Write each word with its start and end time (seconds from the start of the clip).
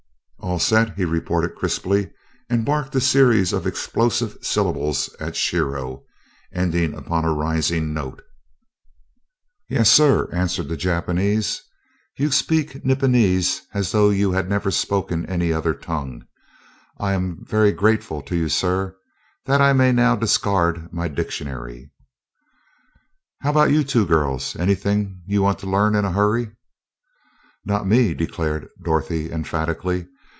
"All 0.43 0.57
set," 0.59 0.97
he 0.97 1.05
reported 1.05 1.55
crisply, 1.55 2.11
and 2.49 2.65
barked 2.65 2.93
a 2.95 2.99
series 2.99 3.53
of 3.53 3.65
explosive 3.65 4.37
syllables 4.41 5.15
at 5.17 5.35
Shiro, 5.37 6.03
ending 6.51 6.93
upon 6.93 7.23
a 7.23 7.33
rising 7.33 7.93
note. 7.93 8.21
"Yes, 9.69 9.89
sir," 9.89 10.29
answered 10.33 10.67
the 10.67 10.75
Japanese. 10.75 11.61
"You 12.17 12.31
speak 12.31 12.83
Nipponese 12.83 13.61
as 13.73 13.93
though 13.93 14.09
you 14.09 14.33
had 14.33 14.49
never 14.49 14.71
spoken 14.71 15.25
any 15.27 15.53
other 15.53 15.73
tongue. 15.73 16.25
I 16.99 17.13
am 17.13 17.45
very 17.47 17.71
grateful 17.71 18.21
to 18.23 18.35
you, 18.35 18.49
sir, 18.49 18.97
that 19.45 19.61
I 19.61 19.71
may 19.71 19.93
now 19.93 20.17
discard 20.17 20.91
my 20.91 21.07
dictionary." 21.07 21.91
"How 23.39 23.51
about 23.51 23.71
you 23.71 23.85
two 23.85 24.05
girls 24.05 24.57
anything 24.57 25.21
you 25.27 25.41
want 25.43 25.59
to 25.59 25.69
learn 25.69 25.95
in 25.95 26.03
a 26.03 26.11
hurry?" 26.11 26.51
"Not 27.63 27.87
me!" 27.87 28.13
declared 28.13 28.67
Dorothy 28.83 29.31
emphatically. 29.31 30.07